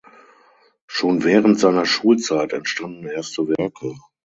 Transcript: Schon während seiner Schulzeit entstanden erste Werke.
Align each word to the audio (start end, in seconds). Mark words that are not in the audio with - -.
Schon 0.87 1.23
während 1.23 1.59
seiner 1.59 1.85
Schulzeit 1.85 2.53
entstanden 2.53 3.05
erste 3.05 3.47
Werke. 3.49 3.93